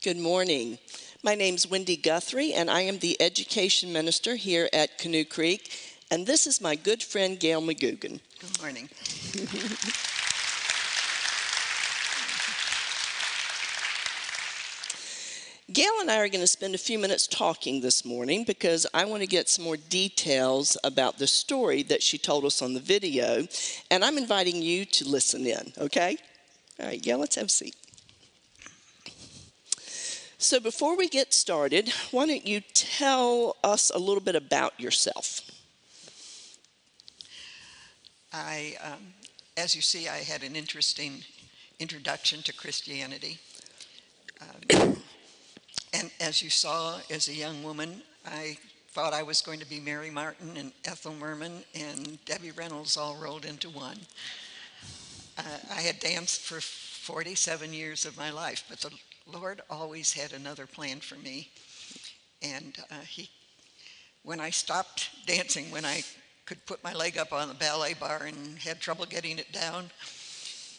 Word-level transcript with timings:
Good 0.00 0.16
morning. 0.16 0.78
My 1.24 1.34
name 1.34 1.56
is 1.56 1.68
Wendy 1.68 1.96
Guthrie, 1.96 2.52
and 2.52 2.70
I 2.70 2.82
am 2.82 3.00
the 3.00 3.20
education 3.20 3.92
minister 3.92 4.36
here 4.36 4.68
at 4.72 4.96
Canoe 4.96 5.24
Creek. 5.24 5.72
And 6.08 6.24
this 6.24 6.46
is 6.46 6.60
my 6.60 6.76
good 6.76 7.02
friend 7.02 7.40
Gail 7.40 7.60
McGoogan. 7.60 8.20
Good 8.38 8.60
morning. 8.60 8.88
Gail 15.72 15.90
and 16.00 16.12
I 16.12 16.18
are 16.18 16.28
going 16.28 16.42
to 16.42 16.46
spend 16.46 16.76
a 16.76 16.78
few 16.78 17.00
minutes 17.00 17.26
talking 17.26 17.80
this 17.80 18.04
morning 18.04 18.44
because 18.44 18.86
I 18.94 19.04
want 19.04 19.22
to 19.22 19.28
get 19.28 19.48
some 19.48 19.64
more 19.64 19.76
details 19.76 20.78
about 20.84 21.18
the 21.18 21.26
story 21.26 21.82
that 21.82 22.04
she 22.04 22.18
told 22.18 22.44
us 22.44 22.62
on 22.62 22.72
the 22.72 22.78
video. 22.78 23.48
And 23.90 24.04
I'm 24.04 24.16
inviting 24.16 24.62
you 24.62 24.84
to 24.84 25.08
listen 25.08 25.44
in, 25.44 25.72
okay? 25.76 26.16
All 26.78 26.86
right, 26.86 27.02
Gail, 27.02 27.18
let's 27.18 27.34
have 27.34 27.46
a 27.46 27.48
seat. 27.48 27.74
So, 30.40 30.60
before 30.60 30.96
we 30.96 31.08
get 31.08 31.34
started, 31.34 31.88
why 32.12 32.26
don't 32.26 32.46
you 32.46 32.60
tell 32.72 33.56
us 33.64 33.90
a 33.92 33.98
little 33.98 34.22
bit 34.22 34.36
about 34.36 34.78
yourself? 34.78 35.40
I, 38.32 38.76
um, 38.80 39.14
as 39.56 39.74
you 39.74 39.82
see, 39.82 40.06
I 40.06 40.18
had 40.18 40.44
an 40.44 40.54
interesting 40.54 41.24
introduction 41.80 42.40
to 42.42 42.52
Christianity. 42.52 43.40
Um, 44.40 44.96
and 45.92 46.12
as 46.20 46.40
you 46.40 46.50
saw, 46.50 47.00
as 47.10 47.26
a 47.26 47.34
young 47.34 47.64
woman, 47.64 48.00
I 48.24 48.58
thought 48.90 49.12
I 49.12 49.24
was 49.24 49.42
going 49.42 49.58
to 49.58 49.68
be 49.68 49.80
Mary 49.80 50.10
Martin 50.10 50.56
and 50.56 50.70
Ethel 50.84 51.14
Merman 51.14 51.64
and 51.74 52.24
Debbie 52.26 52.52
Reynolds 52.52 52.96
all 52.96 53.16
rolled 53.16 53.44
into 53.44 53.70
one. 53.70 53.98
Uh, 55.36 55.42
I 55.68 55.80
had 55.80 55.98
danced 55.98 56.42
for 56.42 56.60
47 56.60 57.72
years 57.72 58.06
of 58.06 58.16
my 58.16 58.30
life, 58.30 58.62
but 58.68 58.78
the 58.78 58.90
Lord 59.30 59.60
always 59.68 60.12
had 60.12 60.32
another 60.32 60.66
plan 60.66 61.00
for 61.00 61.16
me. 61.16 61.50
And 62.42 62.76
uh, 62.90 63.00
he, 63.06 63.28
when 64.22 64.40
I 64.40 64.50
stopped 64.50 65.10
dancing, 65.26 65.70
when 65.70 65.84
I 65.84 66.02
could 66.46 66.64
put 66.66 66.82
my 66.82 66.94
leg 66.94 67.18
up 67.18 67.32
on 67.32 67.48
the 67.48 67.54
ballet 67.54 67.94
bar 67.94 68.24
and 68.24 68.58
had 68.58 68.80
trouble 68.80 69.04
getting 69.04 69.38
it 69.38 69.52
down, 69.52 69.90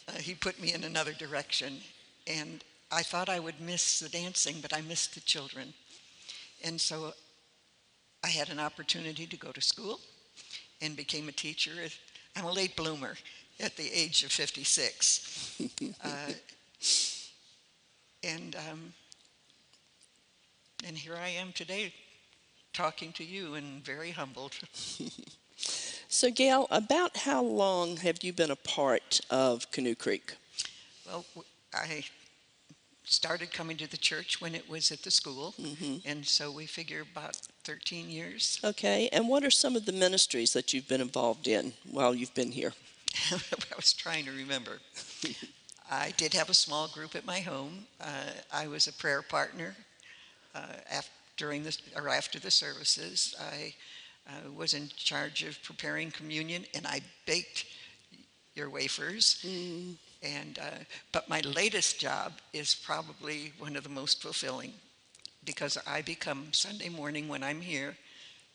uh, 0.08 0.12
he 0.18 0.34
put 0.34 0.60
me 0.60 0.72
in 0.72 0.84
another 0.84 1.12
direction. 1.12 1.78
And 2.26 2.64
I 2.90 3.02
thought 3.02 3.28
I 3.28 3.38
would 3.38 3.60
miss 3.60 4.00
the 4.00 4.08
dancing, 4.08 4.56
but 4.60 4.74
I 4.74 4.80
missed 4.80 5.14
the 5.14 5.20
children. 5.20 5.72
And 6.64 6.80
so 6.80 7.12
I 8.24 8.28
had 8.28 8.48
an 8.50 8.58
opportunity 8.58 9.26
to 9.26 9.36
go 9.36 9.52
to 9.52 9.60
school 9.60 10.00
and 10.82 10.96
became 10.96 11.28
a 11.28 11.32
teacher. 11.32 11.70
I'm 12.36 12.44
a 12.44 12.52
late 12.52 12.74
bloomer 12.74 13.14
at 13.60 13.76
the 13.76 13.90
age 13.92 14.24
of 14.24 14.32
56. 14.32 15.60
uh, 16.04 16.08
and, 18.22 18.56
um, 18.70 18.92
and 20.86 20.96
here 20.96 21.16
I 21.16 21.28
am 21.28 21.52
today 21.52 21.92
talking 22.72 23.12
to 23.12 23.24
you 23.24 23.54
and 23.54 23.84
very 23.84 24.10
humbled. 24.10 24.52
so, 26.08 26.30
Gail, 26.30 26.66
about 26.70 27.18
how 27.18 27.42
long 27.42 27.98
have 27.98 28.22
you 28.22 28.32
been 28.32 28.50
a 28.50 28.56
part 28.56 29.20
of 29.30 29.70
Canoe 29.70 29.94
Creek? 29.94 30.34
Well, 31.06 31.24
I 31.74 32.04
started 33.04 33.52
coming 33.52 33.76
to 33.76 33.90
the 33.90 33.96
church 33.96 34.40
when 34.40 34.54
it 34.54 34.68
was 34.68 34.92
at 34.92 35.02
the 35.02 35.10
school, 35.10 35.54
mm-hmm. 35.60 35.96
and 36.04 36.24
so 36.24 36.50
we 36.50 36.66
figure 36.66 37.04
about 37.12 37.36
13 37.64 38.08
years. 38.08 38.60
Okay, 38.62 39.08
and 39.12 39.28
what 39.28 39.44
are 39.44 39.50
some 39.50 39.74
of 39.74 39.84
the 39.84 39.92
ministries 39.92 40.52
that 40.52 40.72
you've 40.72 40.88
been 40.88 41.00
involved 41.00 41.48
in 41.48 41.72
while 41.90 42.14
you've 42.14 42.34
been 42.34 42.52
here? 42.52 42.72
I 43.32 43.76
was 43.76 43.92
trying 43.92 44.24
to 44.26 44.30
remember. 44.30 44.78
I 45.90 46.12
did 46.16 46.32
have 46.34 46.48
a 46.48 46.54
small 46.54 46.86
group 46.86 47.16
at 47.16 47.26
my 47.26 47.40
home. 47.40 47.86
Uh, 48.00 48.30
I 48.52 48.68
was 48.68 48.86
a 48.86 48.92
prayer 48.92 49.22
partner 49.22 49.74
uh, 50.54 50.76
after, 50.90 51.10
during 51.36 51.64
the, 51.64 51.76
or 51.96 52.08
after 52.08 52.38
the 52.38 52.50
services. 52.50 53.34
I 53.40 53.74
uh, 54.28 54.52
was 54.52 54.74
in 54.74 54.88
charge 54.96 55.42
of 55.42 55.60
preparing 55.64 56.12
communion, 56.12 56.64
and 56.74 56.86
I 56.86 57.00
baked 57.26 57.64
your 58.54 58.70
wafers. 58.70 59.44
Mm. 59.44 59.96
And, 60.22 60.58
uh, 60.60 60.84
but 61.12 61.28
my 61.28 61.40
latest 61.40 61.98
job 61.98 62.34
is 62.52 62.74
probably 62.74 63.52
one 63.58 63.74
of 63.74 63.82
the 63.82 63.88
most 63.88 64.22
fulfilling 64.22 64.74
because 65.44 65.76
I 65.86 66.02
become 66.02 66.52
Sunday 66.52 66.90
morning 66.90 67.26
when 67.26 67.42
I'm 67.42 67.60
here 67.60 67.96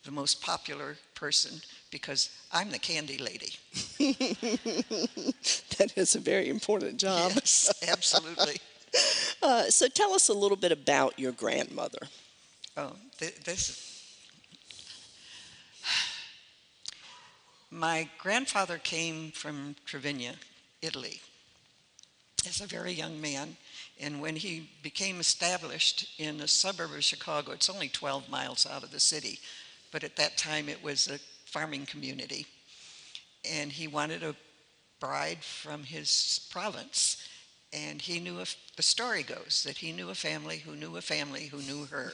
the 0.06 0.12
most 0.12 0.42
popular 0.42 0.96
person 1.16 1.62
because 1.92 2.30
I'm 2.52 2.70
the 2.70 2.80
candy 2.80 3.18
lady. 3.18 3.54
that 5.78 5.94
is 5.96 6.16
a 6.16 6.20
very 6.20 6.50
important 6.50 6.98
job. 6.98 7.32
Yes, 7.34 7.74
absolutely. 7.88 8.58
uh, 9.44 9.64
so 9.64 9.88
tell 9.88 10.14
us 10.14 10.30
a 10.30 10.34
little 10.34 10.58
bit 10.58 10.72
about 10.72 11.20
your 11.20 11.32
grandmother. 11.32 12.00
Oh, 12.78 12.94
th- 13.18 13.36
this. 13.44 13.92
My 17.72 18.08
grandfather 18.20 18.78
came 18.78 19.32
from 19.32 19.76
Trevigna, 19.86 20.36
Italy 20.82 21.20
as 22.48 22.62
a 22.62 22.68
very 22.68 22.92
young 22.92 23.20
man. 23.20 23.58
And 24.00 24.22
when 24.22 24.36
he 24.36 24.70
became 24.84 25.20
established 25.20 26.20
in 26.20 26.42
a 26.42 26.48
suburb 26.48 26.92
of 26.94 27.04
Chicago, 27.04 27.52
it's 27.54 27.70
only 27.70 27.88
12 27.88 28.30
miles 28.30 28.66
out 28.66 28.84
of 28.84 28.92
the 28.92 29.00
city, 29.00 29.40
but 29.92 30.04
at 30.04 30.16
that 30.16 30.38
time 30.38 30.70
it 30.70 30.84
was 30.84 31.08
a 31.08 31.20
farming 31.46 31.86
community. 31.86 32.46
And 33.50 33.72
he 33.72 33.88
wanted 33.88 34.24
a 34.24 34.36
bride 35.00 35.44
from 35.44 35.84
his 35.84 36.48
province. 36.52 37.28
And 37.72 38.02
he 38.02 38.20
knew, 38.20 38.40
if 38.40 38.56
the 38.76 38.84
story 38.84 39.24
goes, 39.24 39.64
that 39.66 39.78
he 39.78 39.92
knew 39.92 40.10
a 40.10 40.16
family 40.16 40.58
who 40.58 40.76
knew 40.76 40.98
a 40.98 41.02
family 41.02 41.48
who 41.48 41.58
knew 41.58 41.86
her. 41.86 42.14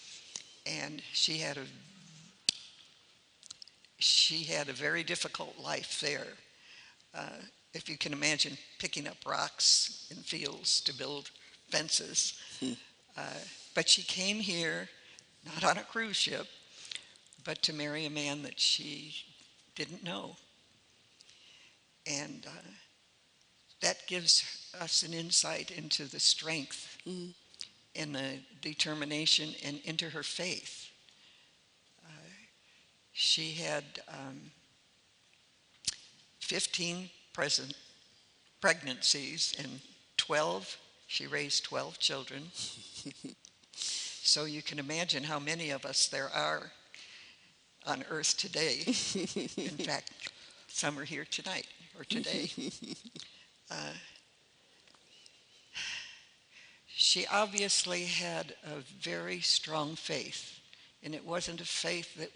and 0.66 1.02
she 1.12 1.38
had 1.38 1.56
a 1.56 1.64
she 4.00 4.44
had 4.44 4.68
a 4.68 4.72
very 4.72 5.02
difficult 5.02 5.58
life 5.58 6.00
there. 6.00 6.28
Uh, 7.12 7.40
if 7.74 7.88
you 7.88 7.98
can 7.98 8.12
imagine 8.12 8.56
picking 8.78 9.08
up 9.08 9.16
rocks 9.26 10.06
in 10.10 10.16
fields 10.18 10.80
to 10.82 10.96
build 10.96 11.30
fences. 11.68 12.40
Hmm. 12.60 12.72
Uh, 13.16 13.22
but 13.74 13.88
she 13.88 14.02
came 14.02 14.38
here, 14.38 14.88
not 15.44 15.64
on 15.64 15.78
a 15.78 15.82
cruise 15.82 16.16
ship, 16.16 16.46
but 17.48 17.62
to 17.62 17.72
marry 17.72 18.04
a 18.04 18.10
man 18.10 18.42
that 18.42 18.60
she 18.60 19.14
didn't 19.74 20.04
know. 20.04 20.36
And 22.06 22.44
uh, 22.46 22.70
that 23.80 24.06
gives 24.06 24.70
us 24.78 25.02
an 25.02 25.14
insight 25.14 25.70
into 25.70 26.04
the 26.04 26.20
strength 26.20 26.98
mm. 27.08 27.32
and 27.96 28.14
the 28.14 28.40
determination 28.60 29.54
and 29.64 29.80
into 29.86 30.10
her 30.10 30.22
faith. 30.22 30.90
Uh, 32.04 32.28
she 33.14 33.52
had 33.52 33.84
um, 34.08 34.50
15 36.40 37.08
present 37.32 37.72
pregnancies 38.60 39.56
and 39.58 39.80
12, 40.18 40.76
she 41.06 41.26
raised 41.26 41.64
12 41.64 41.98
children. 41.98 42.42
so 43.72 44.44
you 44.44 44.60
can 44.60 44.78
imagine 44.78 45.24
how 45.24 45.38
many 45.38 45.70
of 45.70 45.86
us 45.86 46.08
there 46.08 46.28
are 46.28 46.72
on 47.88 48.04
earth 48.10 48.36
today. 48.36 48.82
In 49.56 49.86
fact, 49.86 50.12
some 50.68 50.98
are 50.98 51.04
here 51.04 51.24
tonight 51.24 51.66
or 51.98 52.04
today. 52.04 52.50
Uh, 53.70 53.92
she 56.86 57.26
obviously 57.26 58.06
had 58.06 58.54
a 58.64 58.80
very 58.98 59.40
strong 59.40 59.94
faith, 59.94 60.58
and 61.02 61.14
it 61.14 61.22
wasn't 61.22 61.60
a 61.60 61.66
faith 61.66 62.14
that 62.14 62.30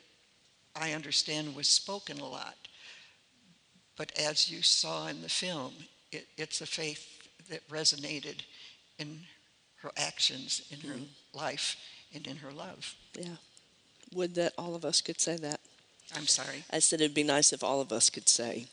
I 0.77 0.93
understand 0.93 1.57
was 1.57 1.69
spoken 1.69 2.21
a 2.21 2.29
lot. 2.29 2.57
But 3.97 4.13
as 4.19 4.51
you 4.51 4.61
saw 4.61 5.07
in 5.07 5.23
the 5.23 5.31
film, 5.31 5.73
it, 6.11 6.27
it's 6.37 6.61
a 6.61 6.67
faith 6.67 7.31
that 7.49 7.67
resonated 7.71 8.43
in 8.99 9.21
her 9.77 9.91
actions, 9.97 10.63
in 10.71 10.81
her 10.89 10.97
mm-hmm. 10.97 11.39
life, 11.39 11.77
and 12.15 12.27
in 12.27 12.37
her 12.37 12.53
love. 12.53 12.95
Yeah. 13.19 13.37
Would 14.15 14.35
that 14.35 14.53
all 14.59 14.75
of 14.75 14.85
us 14.85 15.01
could 15.01 15.21
say 15.21 15.37
that? 15.37 15.61
I'm 16.15 16.27
sorry. 16.27 16.65
I 16.71 16.79
said 16.79 17.01
it'd 17.01 17.15
be 17.15 17.23
nice 17.23 17.53
if 17.53 17.65
all 17.65 17.81
of 17.81 17.93
us 17.93 18.11
could 18.11 18.29
say 18.29 18.67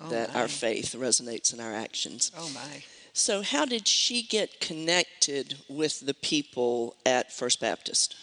oh 0.00 0.08
that 0.10 0.34
my. 0.34 0.40
our 0.40 0.48
faith 0.48 0.94
resonates 0.98 1.52
in 1.52 1.60
our 1.60 1.72
actions. 1.72 2.30
Oh 2.36 2.50
my. 2.54 2.84
So, 3.14 3.42
how 3.42 3.66
did 3.66 3.86
she 3.86 4.22
get 4.22 4.60
connected 4.60 5.56
with 5.68 6.00
the 6.06 6.14
people 6.14 6.96
at 7.04 7.32
First 7.32 7.60
Baptist? 7.60 8.16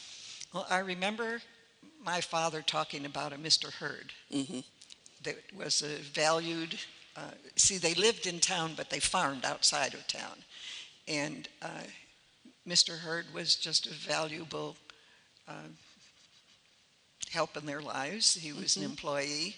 Well, 0.53 0.65
I 0.69 0.79
remember 0.79 1.41
my 2.03 2.21
father 2.21 2.61
talking 2.61 3.05
about 3.05 3.33
a 3.33 3.37
Mr. 3.37 3.71
Hurd. 3.73 4.13
Mm-hmm 4.33 4.59
that 5.23 5.35
was 5.55 5.81
a 5.81 6.01
valued. 6.01 6.75
Uh, 7.15 7.31
see, 7.55 7.77
they 7.77 7.93
lived 7.95 8.27
in 8.27 8.39
town, 8.39 8.73
but 8.75 8.89
they 8.89 8.99
farmed 8.99 9.45
outside 9.45 9.93
of 9.93 10.07
town, 10.07 10.43
and 11.07 11.47
uh, 11.61 11.83
Mr. 12.67 12.99
Hurd 12.99 13.25
was 13.33 13.55
just 13.55 13.87
a 13.87 13.93
valuable 13.93 14.75
uh, 15.47 15.69
help 17.31 17.57
in 17.57 17.65
their 17.65 17.81
lives. 17.81 18.35
He 18.35 18.51
was 18.51 18.73
mm-hmm. 18.73 18.85
an 18.85 18.89
employee, 18.91 19.55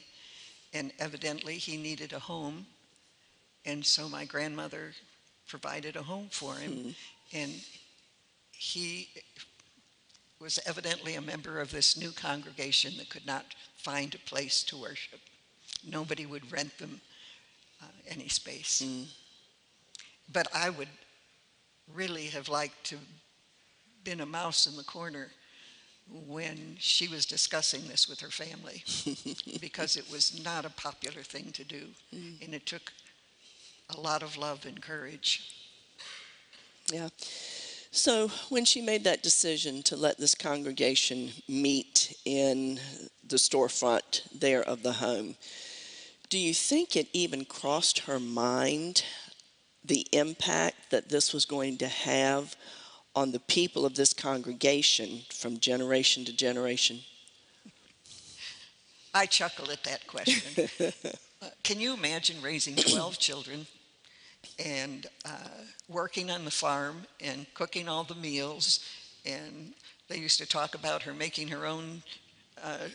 and 0.74 0.92
evidently 1.00 1.56
he 1.56 1.78
needed 1.78 2.14
a 2.14 2.20
home, 2.20 2.66
and 3.66 3.86
so 3.86 4.10
my 4.10 4.26
grandmother 4.26 4.94
provided 5.48 5.96
a 5.96 6.04
home 6.04 6.28
for 6.32 6.56
him, 6.56 6.72
mm-hmm. 6.72 6.92
and 7.34 7.52
he 8.52 9.10
was 10.40 10.60
evidently 10.66 11.16
a 11.16 11.22
member 11.22 11.60
of 11.60 11.72
this 11.72 11.98
new 11.98 12.12
congregation 12.12 12.94
that 12.98 13.10
could 13.10 13.26
not 13.28 13.46
find 13.76 14.16
a 14.16 14.30
place 14.30 14.64
to 14.64 14.78
worship. 14.78 15.20
Nobody 15.88 16.26
would 16.26 16.52
rent 16.52 16.78
them 16.80 17.00
uh, 17.82 17.86
any 18.08 18.28
space. 18.28 18.82
Mm. 18.84 19.06
But 20.32 20.48
I 20.54 20.70
would 20.70 20.88
really 21.94 22.26
have 22.28 22.50
liked 22.50 22.84
to 22.86 22.98
been 24.04 24.22
a 24.22 24.26
mouse 24.26 24.66
in 24.66 24.76
the 24.76 24.84
corner 24.84 25.30
when 26.28 26.76
she 26.80 27.08
was 27.08 27.26
discussing 27.26 27.88
this 27.88 28.08
with 28.10 28.20
her 28.20 28.30
family 28.30 28.84
because 29.62 29.96
it 29.96 30.10
was 30.12 30.44
not 30.44 30.66
a 30.66 30.70
popular 30.70 31.22
thing 31.24 31.52
to 31.54 31.64
do 31.64 31.88
Mm. 32.14 32.44
and 32.44 32.54
it 32.54 32.66
took 32.66 32.92
a 33.96 34.00
lot 34.00 34.22
of 34.24 34.38
love 34.38 34.66
and 34.66 34.82
courage 34.82 35.50
Yeah. 36.92 37.10
So 37.94 38.30
when 38.50 38.66
she 38.66 38.82
made 38.82 39.04
that 39.04 39.22
decision 39.24 39.84
to 39.84 39.96
let 39.98 40.18
this 40.18 40.36
congregation 40.36 41.32
meet 41.48 42.14
in 42.26 42.80
the 43.28 43.36
storefront 43.38 44.22
there 44.34 44.64
of 44.64 44.82
the 44.82 44.94
home, 44.94 45.36
do 46.30 46.38
you 46.38 46.54
think 46.54 46.96
it 46.96 47.08
even 47.14 47.44
crossed 47.46 48.00
her 48.00 48.20
mind 48.20 49.04
the 49.84 50.06
impact 50.14 50.90
that 50.92 51.10
this 51.10 51.34
was 51.34 51.46
going 51.46 51.78
to 51.80 51.88
have 51.88 52.56
on 53.16 53.32
the 53.32 53.40
people 53.40 53.86
of 53.86 53.96
this 53.96 54.14
congregation 54.14 55.22
from 55.30 55.60
generation 55.60 56.26
to 56.26 56.36
generation? 56.36 57.00
I 59.14 59.26
chuckle 59.26 59.72
at 59.72 59.84
that 59.84 60.08
question. 60.08 60.70
Uh, 61.42 61.48
can 61.64 61.80
you 61.80 61.94
imagine 61.94 62.42
raising 62.42 62.76
12 62.76 63.18
children 63.20 63.68
and 64.64 65.08
uh, 65.26 65.64
working 65.90 66.32
on 66.32 66.46
the 66.46 66.52
farm 66.52 67.04
and 67.20 67.46
cooking 67.54 67.90
all 67.90 68.04
the 68.04 68.16
meals? 68.16 68.86
And 69.26 69.74
they 70.08 70.18
used 70.18 70.40
to 70.40 70.48
talk 70.48 70.76
about 70.76 71.04
her 71.04 71.14
making 71.14 71.50
her 71.50 71.66
own 71.66 72.04
uh, 72.64 72.88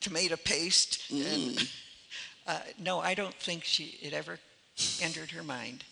tomato 0.00 0.36
paste. 0.36 1.10
And 1.10 1.68
uh, 2.46 2.60
no, 2.78 3.00
I 3.00 3.14
don't 3.14 3.34
think 3.34 3.64
she 3.64 3.98
it 4.02 4.12
ever 4.12 4.38
entered 5.00 5.30
her 5.30 5.42
mind. 5.42 5.84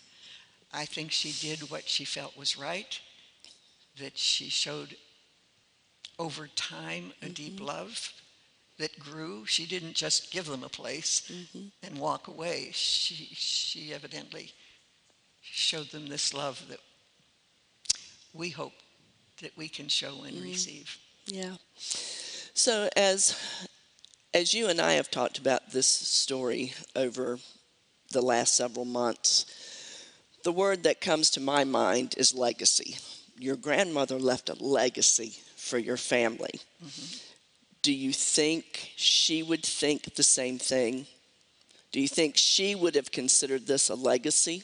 I 0.73 0.85
think 0.85 1.11
she 1.11 1.33
did 1.47 1.69
what 1.69 1.87
she 1.87 2.05
felt 2.05 2.37
was 2.37 2.57
right. 2.57 2.99
That 4.01 4.17
she 4.17 4.49
showed 4.49 4.95
over 6.17 6.47
time 6.55 7.13
a 7.21 7.25
mm-hmm. 7.25 7.33
deep 7.33 7.61
love 7.61 8.11
that 8.79 8.97
grew. 8.99 9.45
She 9.45 9.65
didn't 9.65 9.93
just 9.93 10.31
give 10.31 10.45
them 10.45 10.63
a 10.63 10.69
place 10.69 11.31
mm-hmm. 11.31 11.67
and 11.83 11.99
walk 11.99 12.27
away. 12.27 12.71
She, 12.73 13.29
she 13.33 13.93
evidently 13.93 14.51
showed 15.41 15.89
them 15.91 16.07
this 16.07 16.33
love 16.33 16.63
that 16.69 16.79
we 18.33 18.49
hope 18.49 18.73
that 19.41 19.55
we 19.57 19.67
can 19.67 19.87
show 19.87 20.23
and 20.25 20.35
mm-hmm. 20.35 20.45
receive. 20.45 20.97
Yeah. 21.25 21.55
So 21.75 22.89
as 22.95 23.39
as 24.33 24.53
you 24.53 24.69
and 24.69 24.79
I 24.79 24.93
have 24.93 25.11
talked 25.11 25.37
about 25.37 25.71
this 25.71 25.87
story 25.87 26.73
over 26.95 27.37
the 28.11 28.21
last 28.21 28.55
several 28.55 28.85
months, 28.85 30.05
the 30.43 30.51
word 30.51 30.83
that 30.83 31.01
comes 31.01 31.29
to 31.31 31.41
my 31.41 31.63
mind 31.63 32.15
is 32.17 32.33
legacy. 32.33 32.97
Your 33.41 33.55
grandmother 33.55 34.19
left 34.19 34.49
a 34.49 34.53
legacy 34.63 35.33
for 35.55 35.79
your 35.79 35.97
family. 35.97 36.61
Do 37.81 37.91
you 37.91 38.13
think 38.13 38.91
she 38.95 39.41
would 39.41 39.63
think 39.63 40.13
the 40.13 40.21
same 40.21 40.59
thing? 40.59 41.07
Do 41.91 41.99
you 41.99 42.07
think 42.07 42.37
she 42.37 42.75
would 42.75 42.93
have 42.93 43.11
considered 43.11 43.65
this 43.65 43.89
a 43.89 43.95
legacy? 43.95 44.63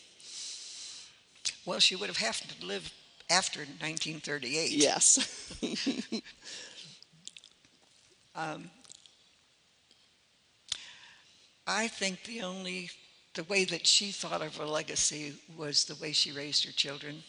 Well, 1.65 1.79
she 1.79 1.95
would 1.95 2.07
have 2.07 2.17
had 2.17 2.35
to 2.35 2.65
live 2.65 2.93
after 3.31 3.61
1938. 3.61 4.71
Yes. 4.71 5.19
Um, 8.39 8.69
I 11.65 11.87
think 11.87 12.23
the 12.25 12.43
only 12.43 12.91
the 13.37 13.43
way 13.43 13.65
that 13.65 13.85
she 13.85 14.09
thought 14.09 14.41
of 14.41 14.57
her 14.57 14.65
legacy 14.65 15.31
was 15.55 15.85
the 15.85 15.93
way 16.03 16.11
she 16.11 16.31
raised 16.31 16.65
her 16.65 16.71
children, 16.71 17.21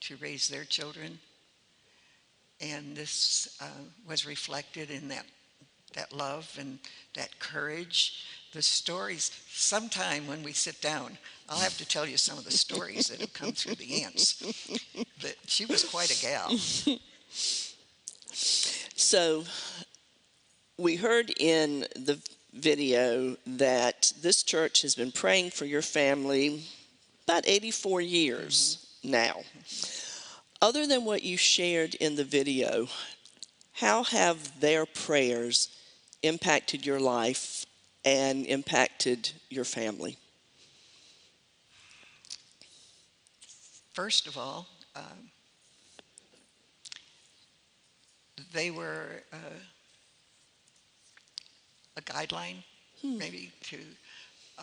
to 0.00 0.16
raise 0.16 0.46
their 0.46 0.62
children, 0.62 1.18
and 2.60 2.96
this 2.96 3.58
uh, 3.60 3.82
was 4.06 4.24
reflected 4.24 4.88
in 4.90 5.08
that 5.08 5.26
that 5.94 6.12
love 6.12 6.56
and 6.60 6.78
that 7.14 7.36
courage. 7.40 8.24
The 8.52 8.62
stories. 8.62 9.32
Sometime 9.50 10.28
when 10.28 10.42
we 10.44 10.52
sit 10.52 10.80
down, 10.80 11.18
I'll 11.48 11.58
have 11.58 11.76
to 11.78 11.88
tell 11.88 12.06
you 12.06 12.16
some 12.16 12.38
of 12.38 12.44
the 12.44 12.52
stories 12.52 13.08
that 13.08 13.20
have 13.20 13.32
come 13.32 13.52
through 13.52 13.74
the 13.74 14.04
aunts. 14.04 14.42
But 15.20 15.36
she 15.46 15.64
was 15.66 15.82
quite 15.84 16.10
a 16.10 16.22
gal. 16.22 16.52
So 19.00 19.44
we 20.76 20.96
heard 20.96 21.32
in 21.38 21.86
the 21.94 22.18
video 22.52 23.36
that 23.46 24.12
this 24.20 24.42
church 24.42 24.82
has 24.82 24.94
been 24.94 25.12
praying 25.12 25.50
for 25.50 25.64
your 25.64 25.82
family 25.82 26.62
about 27.24 27.46
84 27.46 28.00
years 28.00 28.86
now. 29.02 29.42
Other 30.60 30.86
than 30.86 31.04
what 31.04 31.22
you 31.22 31.36
shared 31.36 31.94
in 31.96 32.16
the 32.16 32.24
video, 32.24 32.88
how 33.74 34.02
have 34.04 34.60
their 34.60 34.86
prayers 34.86 35.68
impacted 36.22 36.84
your 36.84 36.98
life 36.98 37.64
and 38.04 38.44
impacted 38.46 39.30
your 39.50 39.64
family? 39.64 40.16
First 43.92 44.26
of 44.26 44.38
all, 44.38 44.66
um, 44.96 45.30
they 48.52 48.70
were 48.70 49.22
uh, 49.32 49.36
a 51.98 52.02
guideline, 52.02 52.62
maybe, 53.02 53.52
to 53.62 53.78
uh, 54.58 54.62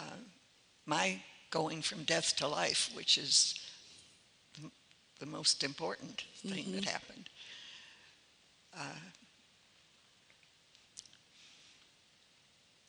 my 0.86 1.22
going 1.52 1.82
from 1.82 2.04
death 2.04 2.36
to 2.38 2.48
life, 2.48 2.90
which 2.96 3.18
is 3.18 3.56
the- 4.62 4.72
the 5.20 5.26
most 5.26 5.64
important 5.64 6.24
thing 6.36 6.72
that 6.74 6.86
happened. 6.86 7.30
Uh, 8.74 9.00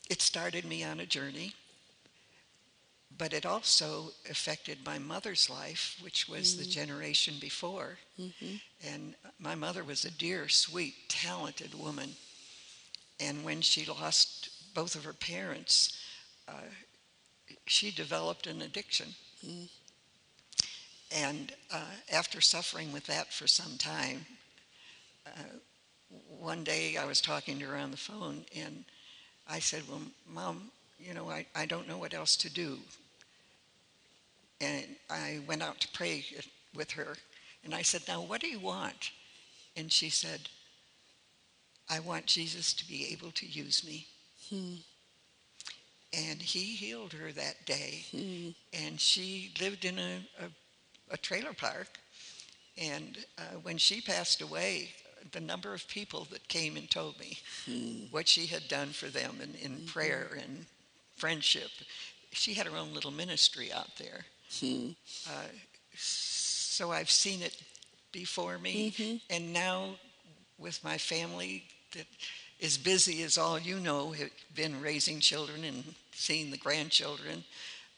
it 0.09 0.21
started 0.21 0.65
me 0.65 0.83
on 0.83 0.99
a 0.99 1.05
journey, 1.05 1.53
but 3.17 3.33
it 3.33 3.45
also 3.45 4.11
affected 4.29 4.85
my 4.85 4.99
mother's 4.99 5.49
life, 5.49 5.97
which 6.01 6.27
was 6.27 6.57
the 6.57 6.65
generation 6.65 7.35
before. 7.39 7.97
And 8.83 9.15
my 9.39 9.55
mother 9.55 9.83
was 9.83 10.05
a 10.05 10.11
dear, 10.11 10.49
sweet, 10.49 10.95
talented 11.09 11.73
woman. 11.73 12.15
And 13.19 13.43
when 13.43 13.61
she 13.61 13.85
lost 13.85 14.36
both 14.77 14.93
of 14.93 15.05
her 15.05 15.13
parents, 15.13 15.97
uh, 16.47 16.69
she 17.65 17.89
developed 17.89 18.45
an 18.45 18.61
addiction. 18.61 19.07
And 21.11 21.51
uh, 21.73 21.81
after 22.13 22.41
suffering 22.41 22.93
with 22.93 23.07
that 23.07 23.33
for 23.33 23.47
some 23.47 23.79
time, 23.79 24.23
uh, 25.25 25.29
one 26.39 26.63
day 26.63 26.95
I 26.95 27.05
was 27.05 27.21
talking 27.21 27.57
to 27.57 27.65
her 27.65 27.75
on 27.75 27.89
the 27.89 27.97
phone 27.97 28.45
and 28.55 28.85
I 29.49 29.57
said, 29.57 29.81
Well, 29.89 30.01
Mom, 30.31 30.69
you 30.99 31.15
know, 31.15 31.27
I, 31.27 31.47
I 31.55 31.65
don't 31.65 31.87
know 31.87 31.97
what 31.97 32.13
else 32.13 32.35
to 32.35 32.49
do. 32.53 32.77
And 34.61 34.85
I 35.09 35.39
went 35.47 35.63
out 35.63 35.79
to 35.79 35.87
pray 35.87 36.23
with 36.75 36.91
her 36.91 37.15
and 37.63 37.73
I 37.73 37.81
said, 37.81 38.03
Now, 38.07 38.21
what 38.21 38.41
do 38.41 38.47
you 38.47 38.59
want? 38.59 39.09
And 39.75 39.91
she 39.91 40.11
said, 40.11 40.41
I 41.89 41.99
want 41.99 42.27
Jesus 42.27 42.73
to 42.73 42.87
be 42.87 43.11
able 43.11 43.31
to 43.31 43.47
use 43.47 43.83
me. 43.83 44.05
Hmm. 44.49 44.75
And 46.13 46.41
he 46.41 46.75
healed 46.75 47.13
her 47.13 47.31
that 47.31 47.65
day. 47.65 48.05
Hmm. 48.11 48.49
And 48.73 48.99
she 48.99 49.51
lived 49.61 49.85
in 49.85 49.99
a, 49.99 50.19
a, 50.39 51.13
a 51.13 51.17
trailer 51.17 51.53
park. 51.53 51.99
And 52.77 53.17
uh, 53.37 53.57
when 53.63 53.77
she 53.77 54.01
passed 54.01 54.41
away, 54.41 54.89
the 55.31 55.39
number 55.39 55.73
of 55.73 55.87
people 55.87 56.27
that 56.31 56.47
came 56.47 56.77
and 56.77 56.89
told 56.89 57.19
me 57.19 57.37
hmm. 57.65 58.05
what 58.11 58.27
she 58.27 58.45
had 58.45 58.67
done 58.67 58.89
for 58.89 59.07
them 59.07 59.37
in, 59.41 59.55
in 59.55 59.85
prayer 59.85 60.37
and 60.41 60.65
friendship. 61.15 61.69
She 62.31 62.53
had 62.53 62.67
her 62.67 62.77
own 62.77 62.93
little 62.93 63.11
ministry 63.11 63.71
out 63.73 63.95
there. 63.97 64.25
Uh, 65.27 65.47
so 65.95 66.91
I've 66.91 67.09
seen 67.09 67.41
it 67.41 67.61
before 68.11 68.57
me. 68.57 68.91
Mm-hmm. 68.91 69.17
And 69.29 69.53
now 69.53 69.95
with 70.57 70.83
my 70.83 70.97
family 70.97 71.63
that 71.93 72.05
is 72.59 72.77
busy 72.77 73.23
as 73.23 73.37
all 73.37 73.59
you 73.59 73.79
know, 73.79 74.11
have 74.11 74.31
been 74.55 74.81
raising 74.81 75.19
children 75.19 75.63
and 75.63 75.83
seeing 76.11 76.51
the 76.51 76.57
grandchildren, 76.57 77.43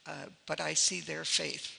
uh, 0.05 0.25
but 0.47 0.59
I 0.59 0.73
see 0.73 1.01
their 1.01 1.23
faith 1.23 1.75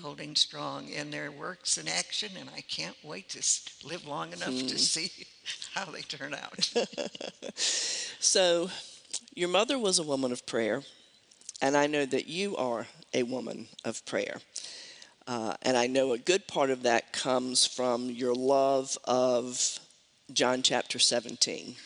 holding 0.00 0.34
strong 0.36 0.88
in 0.88 1.10
their 1.10 1.30
works 1.30 1.76
and 1.76 1.88
action, 1.88 2.30
and 2.38 2.48
I 2.56 2.62
can't 2.62 2.96
wait 3.02 3.28
to 3.30 3.86
live 3.86 4.06
long 4.06 4.32
enough 4.32 4.66
to 4.68 4.78
see 4.78 5.10
how 5.74 5.86
they 5.86 6.02
turn 6.02 6.34
out. 6.34 6.72
So, 8.22 8.70
your 9.34 9.48
mother 9.48 9.78
was 9.78 9.98
a 9.98 10.02
woman 10.02 10.30
of 10.30 10.44
prayer, 10.44 10.82
and 11.62 11.74
I 11.74 11.86
know 11.86 12.04
that 12.04 12.28
you 12.28 12.54
are 12.56 12.86
a 13.14 13.22
woman 13.22 13.68
of 13.82 14.04
prayer. 14.04 14.40
Uh, 15.26 15.54
and 15.62 15.76
I 15.76 15.86
know 15.86 16.12
a 16.12 16.18
good 16.18 16.46
part 16.46 16.70
of 16.70 16.82
that 16.82 17.12
comes 17.12 17.66
from 17.66 18.10
your 18.10 18.34
love 18.34 18.98
of 19.04 19.78
John 20.32 20.62
chapter 20.62 20.98
17. 20.98 21.76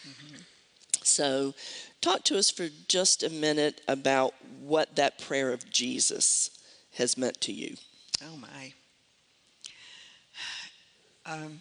So, 1.03 1.55
talk 2.01 2.25
to 2.25 2.39
us 2.39 2.51
for 2.51 2.69
just 2.89 3.23
a 3.23 3.31
minute 3.31 3.83
about 3.87 4.35
what 4.61 4.97
that 4.97 5.19
prayer 5.19 5.53
of 5.53 5.71
Jesus 5.71 6.51
has 6.95 7.19
meant 7.19 7.41
to 7.43 7.53
you. 7.53 7.77
Oh 8.23 8.37
my. 8.37 8.73
Um, 11.27 11.61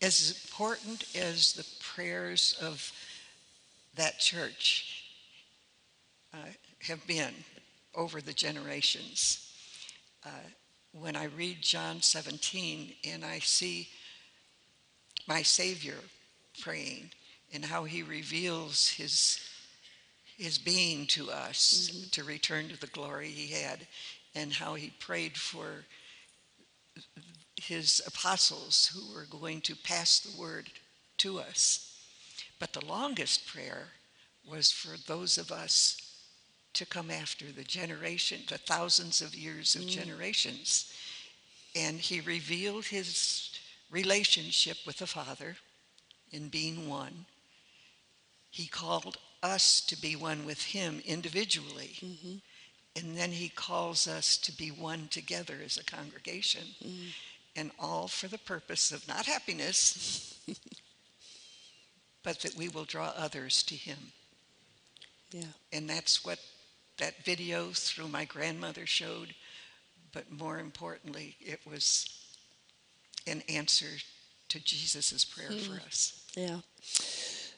as 0.00 0.42
important 0.44 1.04
as 1.14 1.52
the 1.52 1.66
prayers 1.80 2.56
of 2.60 2.92
that 3.96 4.18
church 4.18 5.04
uh, 6.34 6.38
have 6.80 7.06
been 7.06 7.34
over 7.94 8.20
the 8.20 8.32
generations, 8.32 9.52
uh, 10.24 10.30
when 10.92 11.16
I 11.16 11.24
read 11.24 11.62
John 11.62 12.02
17 12.02 12.94
and 13.04 13.24
I 13.24 13.38
see 13.38 13.88
my 15.26 15.42
Savior 15.42 15.98
praying 16.60 17.10
and 17.52 17.64
how 17.64 17.84
he 17.84 18.02
reveals 18.02 18.90
his 18.90 19.40
his 20.36 20.58
being 20.58 21.06
to 21.06 21.30
us 21.30 21.90
mm-hmm. 21.92 22.08
to 22.10 22.24
return 22.24 22.68
to 22.68 22.80
the 22.80 22.86
glory 22.88 23.28
he 23.28 23.52
had 23.52 23.86
and 24.34 24.52
how 24.52 24.74
he 24.74 24.90
prayed 24.98 25.36
for 25.36 25.84
his 27.56 28.02
apostles 28.06 28.90
who 28.92 29.14
were 29.14 29.26
going 29.26 29.60
to 29.60 29.76
pass 29.76 30.20
the 30.20 30.40
word 30.40 30.68
to 31.18 31.38
us 31.38 32.00
but 32.58 32.72
the 32.72 32.84
longest 32.84 33.46
prayer 33.46 33.88
was 34.50 34.72
for 34.72 34.96
those 35.06 35.38
of 35.38 35.52
us 35.52 35.96
to 36.72 36.86
come 36.86 37.10
after 37.10 37.52
the 37.52 37.64
generation 37.64 38.40
the 38.48 38.58
thousands 38.58 39.20
of 39.20 39.34
years 39.34 39.76
of 39.76 39.82
mm. 39.82 39.90
generations 39.90 40.92
and 41.76 41.98
he 41.98 42.20
revealed 42.20 42.84
his 42.84 43.51
relationship 43.92 44.78
with 44.84 44.96
the 44.98 45.06
father 45.06 45.56
in 46.32 46.48
being 46.48 46.88
one 46.88 47.26
he 48.52 48.66
called 48.66 49.16
us 49.42 49.80
to 49.80 49.98
be 49.98 50.14
one 50.14 50.44
with 50.44 50.62
Him 50.62 51.00
individually. 51.06 51.92
Mm-hmm. 52.04 52.34
And 52.94 53.16
then 53.16 53.32
He 53.32 53.48
calls 53.48 54.06
us 54.06 54.36
to 54.36 54.52
be 54.52 54.68
one 54.68 55.08
together 55.08 55.56
as 55.64 55.78
a 55.78 55.84
congregation. 55.84 56.66
Mm-hmm. 56.84 57.08
And 57.56 57.70
all 57.78 58.08
for 58.08 58.28
the 58.28 58.38
purpose 58.38 58.92
of 58.92 59.08
not 59.08 59.24
happiness, 59.24 60.38
but 62.22 62.40
that 62.40 62.54
we 62.54 62.68
will 62.68 62.84
draw 62.84 63.12
others 63.16 63.62
to 63.64 63.74
Him. 63.74 63.98
Yeah. 65.30 65.44
And 65.72 65.88
that's 65.88 66.22
what 66.22 66.38
that 66.98 67.24
video 67.24 67.70
through 67.70 68.08
my 68.08 68.26
grandmother 68.26 68.84
showed. 68.84 69.34
But 70.12 70.30
more 70.30 70.58
importantly, 70.58 71.36
it 71.40 71.60
was 71.68 72.21
an 73.26 73.42
answer 73.48 73.86
to 74.48 74.60
Jesus' 74.60 75.24
prayer 75.24 75.50
mm. 75.50 75.60
for 75.60 75.80
us. 75.86 76.22
Yeah. 76.36 76.58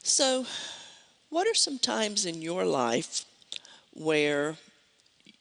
So, 0.03 0.47
what 1.31 1.47
are 1.47 1.55
some 1.55 1.79
times 1.79 2.27
in 2.27 2.43
your 2.43 2.65
life 2.65 3.25
where 3.93 4.57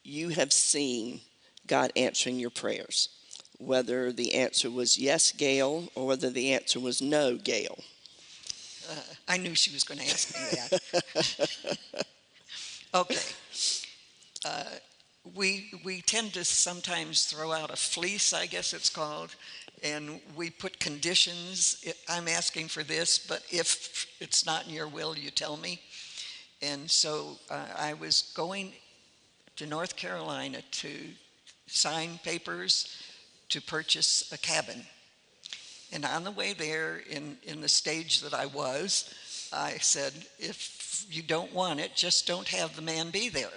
you 0.04 0.30
have 0.30 0.52
seen 0.52 1.22
God 1.68 1.92
answering 1.96 2.40
your 2.40 2.50
prayers? 2.50 3.10
Whether 3.60 4.12
the 4.12 4.34
answer 4.34 4.70
was 4.70 4.98
yes, 4.98 5.32
Gail, 5.32 5.90
or 5.96 6.08
whether 6.08 6.30
the 6.30 6.54
answer 6.54 6.80
was 6.80 7.02
no, 7.02 7.38
Gail. 7.38 7.80
Uh, 8.90 8.96
I 9.28 9.38
knew 9.38 9.56
she 9.56 9.72
was 9.72 9.84
going 9.84 10.00
to 10.00 10.06
ask 10.06 10.34
me 10.34 10.80
that. 10.82 11.78
okay. 12.94 13.18
Uh, 14.46 14.64
we, 15.36 15.72
we 15.84 16.02
tend 16.02 16.34
to 16.34 16.44
sometimes 16.44 17.26
throw 17.26 17.52
out 17.52 17.72
a 17.72 17.76
fleece, 17.76 18.34
I 18.34 18.46
guess 18.46 18.74
it's 18.74 18.90
called, 18.90 19.36
and 19.82 20.20
we 20.36 20.50
put 20.50 20.80
conditions. 20.80 21.86
I'm 22.10 22.28
asking 22.28 22.68
for 22.68 22.84
this, 22.84 23.18
but 23.18 23.42
if 23.50 24.08
it's 24.20 24.46
not 24.46 24.68
in 24.68 24.74
your 24.74 24.88
will, 24.88 25.18
you 25.18 25.32
tell 25.32 25.58
me. 25.58 25.80
And 26.62 26.90
so 26.90 27.38
uh, 27.50 27.66
I 27.78 27.94
was 27.94 28.34
going 28.36 28.74
to 29.56 29.66
North 29.66 29.96
Carolina 29.96 30.62
to 30.72 30.90
sign 31.68 32.20
papers 32.24 33.02
to 33.50 33.62
purchase 33.62 34.32
a 34.32 34.38
cabin. 34.38 34.84
And 35.92 36.06
on 36.06 36.24
the 36.24 36.32
way 36.32 36.54
there, 36.54 37.02
in, 37.10 37.38
in 37.44 37.62
the 37.62 37.70
stage 37.70 38.22
that 38.22 38.34
I 38.34 38.48
was, 38.48 39.14
I 39.54 39.78
said, 39.78 40.14
if 40.40 41.06
you 41.10 41.22
don't 41.22 41.54
want 41.54 41.80
it, 41.80 41.96
just 41.96 42.26
don't 42.28 42.48
have 42.48 42.76
the 42.76 42.82
man 42.82 43.12
be 43.12 43.30
there. 43.30 43.52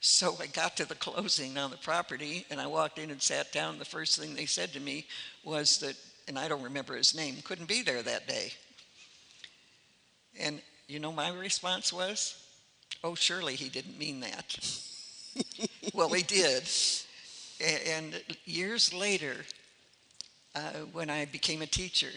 So 0.00 0.36
I 0.40 0.46
got 0.46 0.76
to 0.76 0.86
the 0.86 0.94
closing 0.94 1.58
on 1.58 1.70
the 1.70 1.76
property 1.76 2.46
and 2.50 2.60
I 2.60 2.66
walked 2.66 2.98
in 2.98 3.10
and 3.10 3.20
sat 3.20 3.52
down. 3.52 3.78
The 3.78 3.84
first 3.84 4.18
thing 4.18 4.34
they 4.34 4.46
said 4.46 4.72
to 4.74 4.80
me 4.80 5.06
was 5.44 5.78
that, 5.78 5.96
and 6.28 6.38
I 6.38 6.46
don't 6.46 6.62
remember 6.62 6.96
his 6.96 7.14
name, 7.14 7.36
couldn't 7.42 7.68
be 7.68 7.82
there 7.82 8.02
that 8.02 8.28
day. 8.28 8.52
And 10.38 10.60
you 10.86 11.00
know, 11.00 11.12
my 11.12 11.30
response 11.30 11.92
was, 11.92 12.42
oh, 13.02 13.14
surely 13.14 13.56
he 13.56 13.68
didn't 13.68 13.98
mean 13.98 14.20
that. 14.20 14.58
well, 15.94 16.08
he 16.08 16.22
did. 16.22 16.68
And 17.88 18.22
years 18.44 18.94
later, 18.94 19.36
uh, 20.54 20.84
when 20.92 21.10
I 21.10 21.26
became 21.26 21.60
a 21.60 21.66
teacher, 21.66 22.10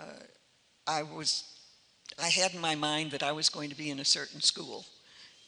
uh, 0.00 0.24
I 0.86 1.02
was, 1.02 1.44
I 2.20 2.28
had 2.28 2.54
in 2.54 2.60
my 2.60 2.74
mind 2.74 3.12
that 3.12 3.22
I 3.22 3.32
was 3.32 3.48
going 3.48 3.70
to 3.70 3.76
be 3.76 3.90
in 3.90 4.00
a 4.00 4.04
certain 4.04 4.40
school. 4.40 4.86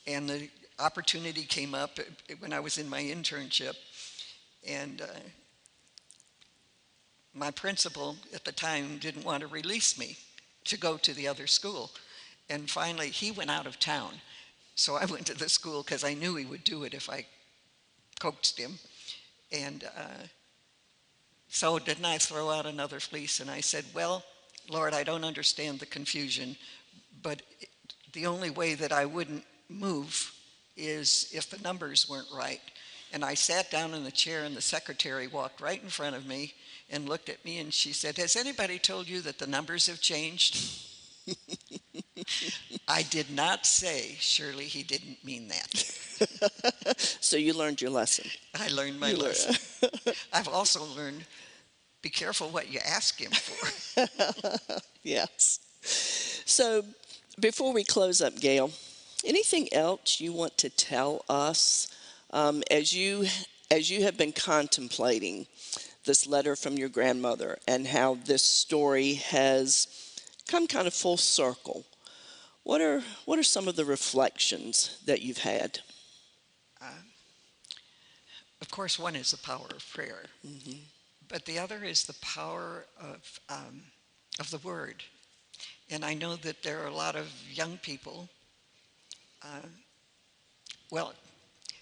And 0.06 0.28
the 0.28 0.48
opportunity 0.78 1.42
came 1.42 1.74
up 1.74 1.98
when 2.38 2.52
I 2.52 2.60
was 2.60 2.78
in 2.78 2.88
my 2.88 3.02
internship, 3.02 3.74
and 4.66 5.02
uh, 5.02 5.06
my 7.34 7.50
principal 7.50 8.16
at 8.34 8.44
the 8.44 8.52
time 8.52 8.98
didn't 8.98 9.24
want 9.24 9.40
to 9.40 9.46
release 9.46 9.98
me 9.98 10.16
to 10.64 10.78
go 10.78 10.96
to 10.96 11.12
the 11.12 11.28
other 11.28 11.46
school. 11.46 11.90
And 12.48 12.70
finally, 12.70 13.08
he 13.08 13.30
went 13.30 13.50
out 13.50 13.66
of 13.66 13.78
town. 13.78 14.12
So 14.74 14.96
I 14.96 15.04
went 15.10 15.26
to 15.26 15.34
the 15.34 15.48
school 15.48 15.82
because 15.82 16.04
I 16.04 16.14
knew 16.14 16.36
he 16.36 16.44
would 16.44 16.64
do 16.64 16.84
it 16.84 16.94
if 16.94 17.10
I 17.10 17.26
coaxed 18.20 18.58
him. 18.58 18.78
And 19.52 19.84
uh, 19.96 20.26
so 21.48 21.78
didn't 21.78 22.04
I 22.04 22.18
throw 22.18 22.50
out 22.50 22.66
another 22.66 23.00
fleece? 23.00 23.40
And 23.40 23.50
I 23.50 23.60
said, 23.60 23.84
Well, 23.94 24.24
Lord, 24.70 24.94
I 24.94 25.04
don't 25.04 25.24
understand 25.24 25.78
the 25.78 25.86
confusion, 25.86 26.56
but 27.22 27.42
the 28.12 28.26
only 28.26 28.50
way 28.50 28.74
that 28.74 28.92
I 28.92 29.04
wouldn't 29.04 29.44
move 29.68 30.32
is 30.76 31.30
if 31.32 31.50
the 31.50 31.62
numbers 31.62 32.08
weren't 32.08 32.28
right. 32.34 32.60
And 33.12 33.24
I 33.24 33.34
sat 33.34 33.70
down 33.70 33.94
in 33.94 34.02
the 34.02 34.10
chair, 34.10 34.44
and 34.44 34.56
the 34.56 34.62
secretary 34.62 35.28
walked 35.28 35.60
right 35.60 35.80
in 35.80 35.88
front 35.88 36.16
of 36.16 36.26
me 36.26 36.54
and 36.90 37.08
looked 37.08 37.28
at 37.28 37.44
me, 37.44 37.58
and 37.58 37.72
she 37.72 37.92
said, 37.92 38.16
Has 38.18 38.34
anybody 38.34 38.78
told 38.78 39.08
you 39.08 39.20
that 39.22 39.38
the 39.38 39.46
numbers 39.46 39.86
have 39.86 40.00
changed? 40.00 40.90
I 42.88 43.02
did 43.02 43.30
not 43.30 43.66
say, 43.66 44.16
surely 44.18 44.64
he 44.64 44.82
didn't 44.82 45.24
mean 45.24 45.48
that. 45.48 46.98
so 46.98 47.36
you 47.36 47.54
learned 47.54 47.80
your 47.80 47.90
lesson. 47.90 48.26
I 48.58 48.68
learned 48.68 49.00
my 49.00 49.10
you 49.10 49.16
lesson. 49.16 49.54
Learned. 49.82 50.16
I've 50.32 50.48
also 50.48 50.84
learned 50.96 51.24
be 52.02 52.10
careful 52.10 52.50
what 52.50 52.70
you 52.70 52.80
ask 52.84 53.18
him 53.18 53.30
for. 53.30 54.06
yes. 55.02 55.58
So 56.44 56.84
before 57.40 57.72
we 57.72 57.82
close 57.82 58.20
up, 58.20 58.38
Gail, 58.38 58.70
Anything 59.24 59.72
else 59.72 60.20
you 60.20 60.34
want 60.34 60.58
to 60.58 60.68
tell 60.68 61.24
us 61.30 61.88
um, 62.30 62.62
as 62.70 62.92
you 62.92 63.26
as 63.70 63.90
you 63.90 64.02
have 64.02 64.18
been 64.18 64.32
contemplating 64.32 65.46
this 66.04 66.26
letter 66.26 66.54
from 66.54 66.76
your 66.76 66.90
grandmother 66.90 67.58
and 67.66 67.86
how 67.86 68.18
this 68.26 68.42
story 68.42 69.14
has 69.14 69.88
come 70.46 70.66
kind 70.66 70.86
of 70.86 70.92
full 70.92 71.16
circle? 71.16 71.86
What 72.64 72.82
are 72.82 73.02
what 73.24 73.38
are 73.38 73.44
some 73.44 73.66
of 73.66 73.76
the 73.76 73.84
reflections 73.86 75.00
that 75.06 75.22
you've 75.22 75.38
had? 75.38 75.80
Uh, 76.80 77.02
of 78.60 78.70
course, 78.70 78.98
one 78.98 79.16
is 79.16 79.30
the 79.30 79.38
power 79.38 79.68
of 79.74 79.90
prayer, 79.90 80.24
mm-hmm. 80.46 80.80
but 81.28 81.46
the 81.46 81.58
other 81.58 81.82
is 81.82 82.04
the 82.04 82.20
power 82.20 82.84
of 83.00 83.40
um, 83.48 83.84
of 84.38 84.50
the 84.50 84.58
Word. 84.58 85.02
And 85.90 86.04
I 86.04 86.12
know 86.12 86.36
that 86.36 86.62
there 86.62 86.82
are 86.82 86.88
a 86.88 86.94
lot 86.94 87.16
of 87.16 87.30
young 87.50 87.78
people 87.78 88.28
uh, 89.44 89.66
well, 90.90 91.12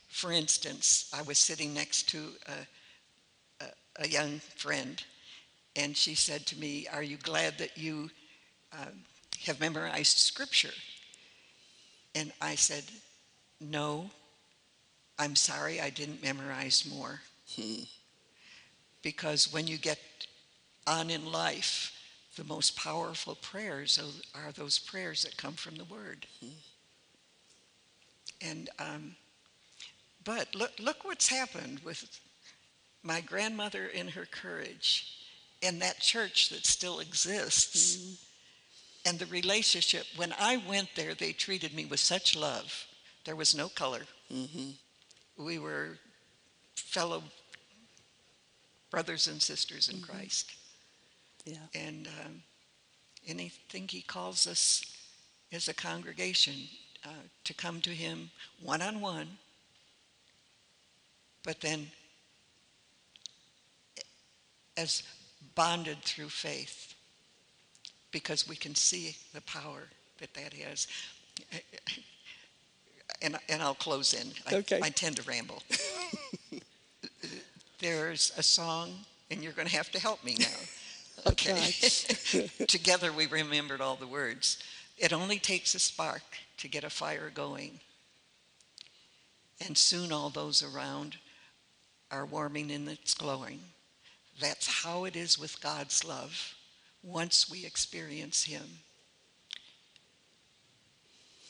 for 0.09 0.33
instance, 0.33 1.11
I 1.17 1.23
was 1.23 1.39
sitting 1.39 1.73
next 1.73 2.09
to 2.11 2.19
a, 2.47 3.65
a, 3.65 4.05
a, 4.05 4.09
young 4.09 4.41
friend, 4.57 5.03
and 5.77 5.97
she 5.97 6.15
said 6.15 6.45
to 6.47 6.59
me, 6.59 6.87
Are 6.93 7.03
you 7.03 7.17
glad 7.17 7.59
that 7.59 7.79
you 7.79 8.11
uh, 8.73 8.91
have 9.47 9.61
memorized 9.61 10.19
scripture? 10.19 10.75
And 12.15 12.33
I 12.41 12.57
said, 12.57 12.85
No, 13.61 14.11
I'm 15.19 15.37
sorry 15.37 15.81
I 15.81 15.91
didn't 15.91 16.23
memorize 16.23 16.87
more. 16.91 17.21
Hmm. 17.57 17.85
Because 19.03 19.53
when 19.53 19.67
you 19.67 19.79
get 19.79 19.99
on 20.87 21.11
in 21.11 21.31
life, 21.31 21.93
the 22.37 22.45
most 22.45 22.77
powerful 22.77 23.35
prayers 23.37 24.01
are 24.35 24.53
those 24.53 24.79
prayers 24.79 25.23
that 25.23 25.37
come 25.37 25.55
from 25.55 25.77
the 25.77 25.85
Word. 25.85 26.27
Hmm. 26.41 26.51
And 28.45 28.69
um, 28.79 29.17
but 30.25 30.55
look, 30.55 30.73
look 30.81 31.05
what's 31.05 31.29
happened 31.29 31.81
with 31.85 32.21
my 33.03 33.21
grandmother 33.21 33.87
in 33.87 34.09
her 34.09 34.27
courage 34.27 35.19
and 35.63 35.81
that 35.83 36.01
church 36.01 36.49
that 36.51 36.67
still 36.67 37.01
exists 37.01 37.97
Mm-hmm. 37.97 39.11
and 39.11 39.19
the 39.19 39.27
relationship. 39.27 40.07
When 40.17 40.33
I 40.39 40.57
went 40.69 40.91
there, 40.97 41.15
they 41.15 41.33
treated 41.33 41.75
me 41.75 41.85
with 41.87 42.01
such 42.01 42.37
love. 42.37 42.87
There 43.25 43.37
was 43.37 43.55
no 43.55 43.69
color. 43.69 44.03
hmm 44.31 44.71
We 45.37 45.59
were 45.59 45.99
fellow 46.77 47.23
brothers 48.91 49.29
and 49.29 49.41
sisters 49.43 49.89
in 49.89 49.97
Mm-hmm. 49.97 50.13
Christ. 50.13 50.53
Yeah. 51.45 51.67
And 51.75 52.09
um, 52.25 52.43
anything 53.27 53.89
He 53.89 54.03
calls 54.03 54.47
us 54.47 54.85
as 55.53 55.69
a 55.69 55.75
congregation 55.75 56.55
uh, 57.05 57.09
to 57.45 57.55
come 57.55 57.81
to 57.83 57.91
Him 57.91 58.31
one 58.63 58.83
on 58.83 59.01
one, 59.01 59.29
but 61.45 61.61
then 61.61 61.89
as 64.77 65.03
bonded 65.55 65.99
through 66.03 66.29
faith 66.29 66.95
because 68.11 68.49
we 68.49 68.57
can 68.57 68.75
see 68.75 69.17
the 69.35 69.41
power 69.43 69.89
that 70.19 70.35
that 70.35 70.53
has. 70.55 70.87
And, 73.21 73.37
and 73.49 73.63
I'll 73.63 73.75
close 73.75 74.15
in. 74.15 74.29
I, 74.51 74.57
Okay. 74.57 74.81
I 74.83 74.89
tend 74.89 75.17
to 75.17 75.23
ramble. 75.23 75.63
There's 77.79 78.33
a 78.37 78.43
song, 78.43 78.95
and 79.31 79.43
you're 79.43 79.53
going 79.53 79.69
to 79.69 79.77
have 79.77 79.91
to 79.93 80.01
help 80.01 80.25
me 80.25 80.37
now. 80.39 80.47
Okay. 81.27 81.73
Together 82.67 83.13
we 83.13 83.27
remembered 83.27 83.81
all 83.81 83.95
the 83.95 84.09
words. 84.09 84.59
It 84.99 85.13
only 85.13 85.39
takes 85.39 85.75
a 85.75 85.79
spark 85.79 86.23
to 86.63 86.69
get 86.69 86.85
a 86.85 86.91
fire 86.91 87.31
going. 87.35 87.81
And 89.67 89.77
soon 89.77 90.13
all 90.13 90.31
those 90.31 90.63
around 90.63 91.17
are 92.11 92.25
warming 92.25 92.71
and 92.71 92.89
it's 92.89 93.15
glowing. 93.15 93.59
That's 94.41 94.83
how 94.85 95.05
it 95.05 95.17
is 95.17 95.39
with 95.39 95.61
God's 95.61 96.05
love 96.05 96.55
once 97.03 97.51
we 97.51 97.67
experience 97.67 98.45
Him. 98.45 98.63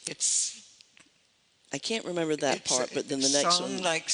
It's 0.07 0.79
I 1.75 1.79
can't 1.79 2.05
remember 2.07 2.37
that 2.37 2.65
part, 2.65 2.91
a 2.91 2.95
but 2.95 3.09
then 3.09 3.21
the 3.21 3.29
next 3.29 3.59
song 3.59 3.75
one, 3.75 3.83
like 3.83 4.11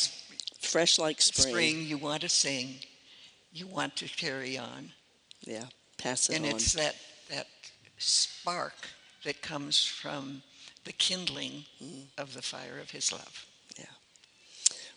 fresh 0.61 0.99
like 0.99 1.21
spring. 1.21 1.49
spring. 1.49 1.83
you 1.83 1.97
want 1.97 2.23
to 2.23 2.29
sing, 2.29 2.75
you 3.53 3.69
want 3.69 3.97
to 3.97 4.09
carry 4.09 4.59
on. 4.59 4.91
Yeah, 5.45 5.65
pass 5.97 6.29
it 6.29 6.37
and 6.37 6.45
on. 6.45 6.51
it's 6.53 6.73
that 6.75 6.97
that 7.31 7.47
spark 7.99 8.75
that 9.25 9.41
comes 9.43 9.85
from 9.85 10.43
the 10.85 10.93
kindling 10.93 11.65
Mm. 11.83 12.05
of 12.17 12.35
the 12.35 12.43
fire 12.43 12.79
of 12.79 12.91
his 12.91 13.13
love. 13.13 13.47
Yeah. 13.79 13.85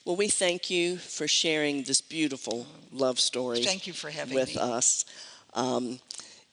Well, 0.06 0.16
we 0.16 0.30
thank 0.30 0.70
you 0.70 0.98
for 0.98 1.28
sharing 1.28 1.84
this 1.84 2.02
beautiful 2.02 2.66
love 2.92 3.20
story 3.20 3.64
Thank 3.64 3.88
you 3.88 3.94
for 3.94 4.10
having 4.10 4.34
with 4.36 4.56
me. 4.56 4.62
us. 4.62 5.06
Um, 5.54 6.00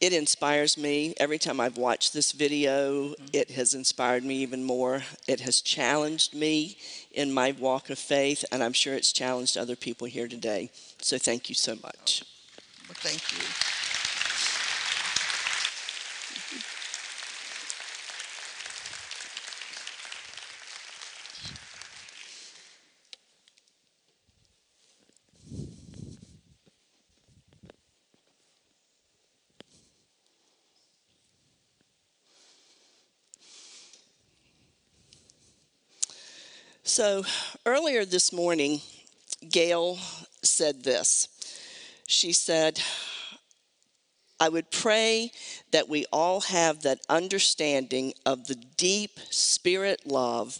it 0.00 0.12
inspires 0.12 0.76
me 0.76 1.14
every 1.18 1.38
time 1.38 1.58
I've 1.58 1.76
watched 1.76 2.12
this 2.12 2.30
video. 2.32 3.08
Mm-hmm. 3.10 3.26
It 3.32 3.50
has 3.52 3.74
inspired 3.74 4.24
me 4.24 4.36
even 4.36 4.62
more. 4.64 5.02
It 5.26 5.40
has 5.40 5.60
challenged 5.60 6.34
me 6.34 6.78
in 7.12 7.32
my 7.32 7.52
walk 7.52 7.90
of 7.90 7.98
faith, 7.98 8.44
and 8.52 8.62
I'm 8.62 8.72
sure 8.72 8.94
it's 8.94 9.12
challenged 9.12 9.56
other 9.56 9.76
people 9.76 10.06
here 10.06 10.28
today. 10.28 10.70
So 11.00 11.18
thank 11.18 11.48
you 11.48 11.54
so 11.54 11.74
much. 11.82 12.22
Well, 12.88 12.94
thank 13.00 13.22
you. 13.32 13.44
So 36.98 37.22
earlier 37.64 38.04
this 38.04 38.32
morning, 38.32 38.80
Gail 39.48 40.00
said 40.42 40.82
this. 40.82 41.28
She 42.08 42.32
said, 42.32 42.80
I 44.40 44.48
would 44.48 44.72
pray 44.72 45.30
that 45.70 45.88
we 45.88 46.06
all 46.12 46.40
have 46.40 46.82
that 46.82 46.98
understanding 47.08 48.14
of 48.26 48.48
the 48.48 48.56
deep 48.56 49.20
spirit 49.30 50.08
love 50.08 50.58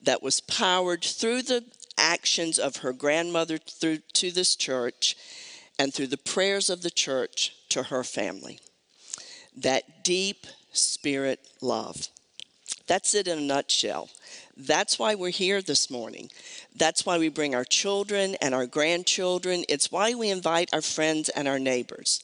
that 0.00 0.22
was 0.22 0.38
powered 0.38 1.02
through 1.02 1.42
the 1.42 1.64
actions 1.98 2.60
of 2.60 2.76
her 2.76 2.92
grandmother 2.92 3.58
through 3.58 3.98
to 4.12 4.30
this 4.30 4.54
church 4.54 5.16
and 5.76 5.92
through 5.92 6.06
the 6.06 6.16
prayers 6.16 6.70
of 6.70 6.82
the 6.82 6.90
church 6.92 7.52
to 7.70 7.82
her 7.82 8.04
family. 8.04 8.60
That 9.56 10.04
deep 10.04 10.46
spirit 10.70 11.40
love. 11.60 12.06
That's 12.86 13.14
it 13.14 13.26
in 13.26 13.38
a 13.38 13.42
nutshell. 13.42 14.08
That's 14.66 14.98
why 14.98 15.14
we're 15.14 15.30
here 15.30 15.62
this 15.62 15.90
morning. 15.90 16.28
That's 16.76 17.06
why 17.06 17.16
we 17.16 17.30
bring 17.30 17.54
our 17.54 17.64
children 17.64 18.36
and 18.42 18.54
our 18.54 18.66
grandchildren. 18.66 19.64
It's 19.70 19.90
why 19.90 20.12
we 20.12 20.28
invite 20.28 20.68
our 20.74 20.82
friends 20.82 21.30
and 21.30 21.48
our 21.48 21.58
neighbors. 21.58 22.22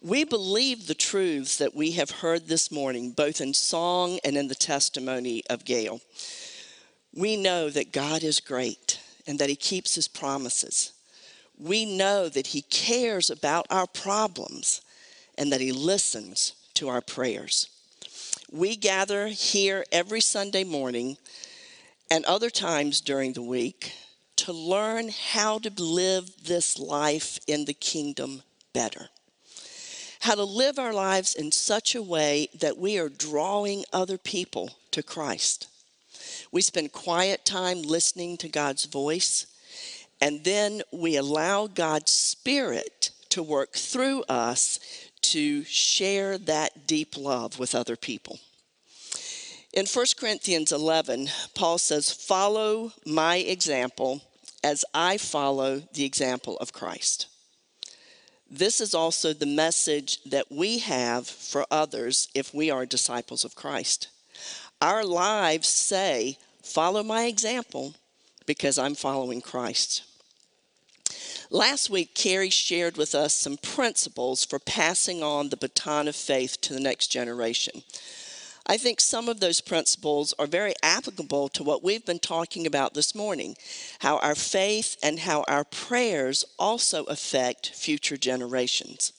We 0.00 0.24
believe 0.24 0.86
the 0.86 0.94
truths 0.94 1.58
that 1.58 1.74
we 1.74 1.90
have 1.92 2.10
heard 2.10 2.48
this 2.48 2.72
morning, 2.72 3.10
both 3.10 3.42
in 3.42 3.52
song 3.52 4.18
and 4.24 4.34
in 4.34 4.48
the 4.48 4.54
testimony 4.54 5.42
of 5.50 5.66
Gail. 5.66 6.00
We 7.14 7.36
know 7.36 7.68
that 7.68 7.92
God 7.92 8.24
is 8.24 8.40
great 8.40 8.98
and 9.26 9.38
that 9.38 9.50
He 9.50 9.56
keeps 9.56 9.94
His 9.94 10.08
promises. 10.08 10.92
We 11.58 11.84
know 11.84 12.30
that 12.30 12.48
He 12.48 12.62
cares 12.62 13.28
about 13.28 13.66
our 13.68 13.86
problems 13.86 14.80
and 15.36 15.52
that 15.52 15.60
He 15.60 15.70
listens 15.70 16.54
to 16.74 16.88
our 16.88 17.02
prayers. 17.02 17.68
We 18.50 18.74
gather 18.74 19.26
here 19.26 19.84
every 19.92 20.22
Sunday 20.22 20.64
morning 20.64 21.18
and 22.10 22.24
other 22.24 22.50
times 22.50 23.00
during 23.00 23.32
the 23.32 23.42
week 23.42 23.92
to 24.36 24.52
learn 24.52 25.10
how 25.32 25.58
to 25.58 25.70
live 25.82 26.44
this 26.44 26.78
life 26.78 27.38
in 27.46 27.64
the 27.64 27.74
kingdom 27.74 28.42
better. 28.72 29.08
How 30.20 30.34
to 30.34 30.44
live 30.44 30.78
our 30.78 30.92
lives 30.92 31.34
in 31.34 31.52
such 31.52 31.94
a 31.94 32.02
way 32.02 32.48
that 32.58 32.78
we 32.78 32.98
are 32.98 33.08
drawing 33.08 33.84
other 33.92 34.18
people 34.18 34.70
to 34.90 35.02
Christ. 35.02 35.68
We 36.50 36.62
spend 36.62 36.92
quiet 36.92 37.44
time 37.44 37.82
listening 37.82 38.36
to 38.38 38.48
God's 38.48 38.86
voice, 38.86 39.46
and 40.20 40.44
then 40.44 40.82
we 40.92 41.16
allow 41.16 41.66
God's 41.66 42.12
Spirit 42.12 43.10
to 43.30 43.42
work 43.42 43.72
through 43.74 44.22
us 44.24 44.78
to 45.22 45.64
share 45.64 46.38
that 46.38 46.86
deep 46.86 47.16
love 47.16 47.58
with 47.58 47.74
other 47.74 47.96
people. 47.96 48.38
In 49.74 49.86
1 49.86 50.06
Corinthians 50.16 50.70
11, 50.70 51.28
Paul 51.56 51.78
says, 51.78 52.12
Follow 52.12 52.92
my 53.04 53.38
example 53.38 54.22
as 54.62 54.84
I 54.94 55.16
follow 55.16 55.82
the 55.92 56.04
example 56.04 56.56
of 56.58 56.72
Christ. 56.72 57.26
This 58.48 58.80
is 58.80 58.94
also 58.94 59.32
the 59.32 59.46
message 59.46 60.22
that 60.22 60.46
we 60.48 60.78
have 60.78 61.26
for 61.26 61.66
others 61.72 62.28
if 62.36 62.54
we 62.54 62.70
are 62.70 62.86
disciples 62.86 63.44
of 63.44 63.56
Christ. 63.56 64.06
Our 64.80 65.04
lives 65.04 65.66
say, 65.66 66.38
Follow 66.62 67.02
my 67.02 67.24
example 67.24 67.96
because 68.46 68.78
I'm 68.78 68.94
following 68.94 69.40
Christ. 69.40 70.04
Last 71.50 71.90
week, 71.90 72.14
Carrie 72.14 72.48
shared 72.48 72.96
with 72.96 73.12
us 73.12 73.34
some 73.34 73.56
principles 73.56 74.44
for 74.44 74.60
passing 74.60 75.20
on 75.24 75.48
the 75.48 75.56
baton 75.56 76.06
of 76.06 76.14
faith 76.14 76.60
to 76.60 76.72
the 76.72 76.80
next 76.80 77.08
generation. 77.08 77.82
I 78.66 78.78
think 78.78 78.98
some 78.98 79.28
of 79.28 79.40
those 79.40 79.60
principles 79.60 80.32
are 80.38 80.46
very 80.46 80.72
applicable 80.82 81.50
to 81.50 81.62
what 81.62 81.84
we've 81.84 82.04
been 82.04 82.18
talking 82.18 82.66
about 82.66 82.94
this 82.94 83.14
morning 83.14 83.56
how 83.98 84.18
our 84.18 84.34
faith 84.34 84.96
and 85.02 85.18
how 85.18 85.44
our 85.48 85.64
prayers 85.64 86.44
also 86.58 87.04
affect 87.04 87.70
future 87.74 88.16
generations. 88.16 89.12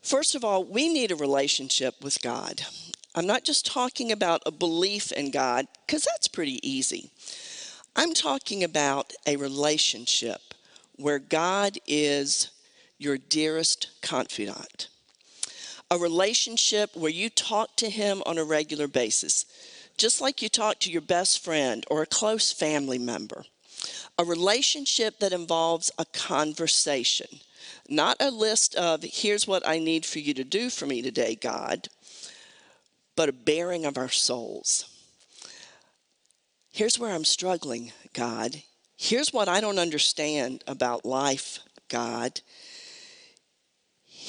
First 0.00 0.34
of 0.34 0.44
all, 0.44 0.64
we 0.64 0.88
need 0.88 1.10
a 1.10 1.16
relationship 1.16 2.02
with 2.02 2.22
God. 2.22 2.62
I'm 3.14 3.26
not 3.26 3.44
just 3.44 3.66
talking 3.66 4.10
about 4.12 4.42
a 4.46 4.50
belief 4.50 5.12
in 5.12 5.30
God, 5.30 5.66
because 5.86 6.04
that's 6.04 6.28
pretty 6.28 6.60
easy. 6.66 7.10
I'm 7.94 8.14
talking 8.14 8.62
about 8.62 9.12
a 9.26 9.36
relationship 9.36 10.40
where 10.96 11.18
God 11.18 11.78
is 11.86 12.50
your 12.98 13.18
dearest 13.18 13.88
confidant 14.00 14.88
a 15.90 15.98
relationship 15.98 16.96
where 16.96 17.10
you 17.10 17.30
talk 17.30 17.76
to 17.76 17.88
him 17.88 18.22
on 18.26 18.38
a 18.38 18.44
regular 18.44 18.88
basis, 18.88 19.44
just 19.96 20.20
like 20.20 20.42
you 20.42 20.48
talk 20.48 20.78
to 20.80 20.90
your 20.90 21.00
best 21.00 21.42
friend 21.42 21.84
or 21.90 22.02
a 22.02 22.06
close 22.06 22.52
family 22.52 22.98
member. 22.98 23.44
A 24.18 24.24
relationship 24.24 25.18
that 25.20 25.32
involves 25.32 25.90
a 25.98 26.04
conversation, 26.06 27.28
not 27.88 28.16
a 28.20 28.30
list 28.30 28.74
of, 28.74 29.02
here's 29.02 29.46
what 29.46 29.66
I 29.66 29.78
need 29.78 30.04
for 30.04 30.18
you 30.18 30.34
to 30.34 30.44
do 30.44 30.70
for 30.70 30.86
me 30.86 31.02
today, 31.02 31.34
God, 31.34 31.88
but 33.14 33.28
a 33.28 33.32
bearing 33.32 33.84
of 33.84 33.96
our 33.96 34.08
souls. 34.08 34.86
Here's 36.72 36.98
where 36.98 37.12
I'm 37.14 37.24
struggling, 37.24 37.92
God. 38.12 38.62
Here's 38.96 39.32
what 39.32 39.48
I 39.48 39.60
don't 39.60 39.78
understand 39.78 40.64
about 40.66 41.04
life 41.04 41.60
God. 41.88 42.40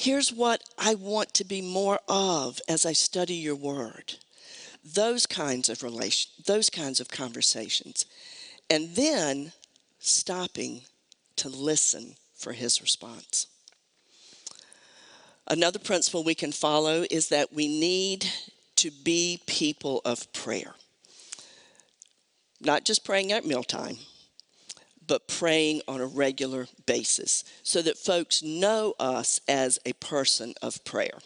Here's 0.00 0.32
what 0.32 0.62
I 0.78 0.94
want 0.94 1.34
to 1.34 1.44
be 1.44 1.60
more 1.60 1.98
of 2.08 2.60
as 2.68 2.86
I 2.86 2.92
study 2.92 3.34
your 3.34 3.56
word. 3.56 4.14
Those 4.84 5.26
kinds 5.26 5.68
of 5.68 5.82
relation, 5.82 6.30
those 6.46 6.70
kinds 6.70 7.00
of 7.00 7.08
conversations. 7.08 8.06
And 8.70 8.94
then 8.94 9.50
stopping 9.98 10.82
to 11.34 11.48
listen 11.48 12.14
for 12.36 12.52
his 12.52 12.80
response. 12.80 13.48
Another 15.48 15.80
principle 15.80 16.22
we 16.22 16.36
can 16.36 16.52
follow 16.52 17.04
is 17.10 17.30
that 17.30 17.52
we 17.52 17.66
need 17.66 18.24
to 18.76 18.92
be 18.92 19.40
people 19.46 20.00
of 20.04 20.32
prayer. 20.32 20.76
Not 22.60 22.84
just 22.84 23.04
praying 23.04 23.32
at 23.32 23.44
mealtime, 23.44 23.98
but 25.08 25.26
praying 25.26 25.82
on 25.88 26.00
a 26.00 26.06
regular 26.06 26.68
basis 26.86 27.44
so 27.62 27.82
that 27.82 27.98
folks 27.98 28.42
know 28.42 28.94
us 29.00 29.40
as 29.48 29.78
a 29.84 29.94
person 29.94 30.54
of 30.62 30.84
prayer. 30.84 31.18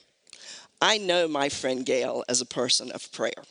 I 0.80 0.98
know 0.98 1.28
my 1.28 1.48
friend 1.48 1.84
Gail 1.84 2.24
as 2.28 2.40
a 2.40 2.46
person 2.46 2.90
of 2.92 3.12
prayer. 3.12 3.44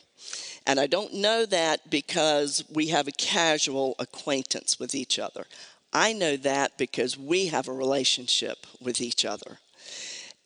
And 0.66 0.78
I 0.78 0.86
don't 0.86 1.14
know 1.14 1.46
that 1.46 1.90
because 1.90 2.64
we 2.72 2.88
have 2.88 3.08
a 3.08 3.12
casual 3.12 3.94
acquaintance 3.98 4.78
with 4.78 4.94
each 4.94 5.18
other. 5.18 5.46
I 5.92 6.12
know 6.12 6.36
that 6.38 6.78
because 6.78 7.18
we 7.18 7.46
have 7.46 7.68
a 7.68 7.72
relationship 7.72 8.66
with 8.80 9.00
each 9.00 9.24
other. 9.24 9.58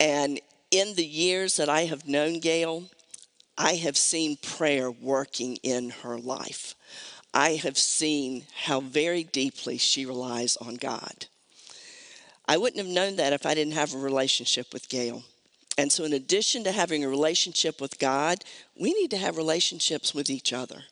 And 0.01 0.41
in 0.71 0.95
the 0.95 1.07
years 1.07 1.57
that 1.57 1.69
I 1.69 1.83
have 1.83 2.09
known 2.09 2.41
Gail, 2.41 2.85
I 3.59 3.75
have 3.75 3.97
seen 3.97 4.37
prayer 4.37 4.91
working 4.91 5.57
in 5.63 5.91
her 6.03 6.19
life. 6.19 6.75
I 7.37 7.57
have 7.57 7.77
seen 7.77 8.47
how 8.65 8.81
very 8.81 9.23
deeply 9.23 9.77
she 9.77 10.07
relies 10.07 10.57
on 10.57 10.77
God. 10.77 11.27
I 12.49 12.57
wouldn't 12.57 12.79
have 12.79 12.95
known 12.95 13.17
that 13.17 13.35
if 13.35 13.45
I 13.45 13.53
didn't 13.53 13.75
have 13.75 13.93
a 13.93 13.99
relationship 13.99 14.73
with 14.73 14.89
Gail. 14.89 15.23
And 15.77 15.93
so, 15.93 16.05
in 16.05 16.15
addition 16.15 16.65
to 16.65 16.73
having 16.73 17.05
a 17.05 17.11
relationship 17.11 17.79
with 17.79 17.99
God, 17.99 18.43
we 18.75 18.95
need 18.95 19.11
to 19.11 19.19
have 19.19 19.37
relationships 19.37 20.15
with 20.15 20.31
each 20.31 20.55
other. 20.55 20.85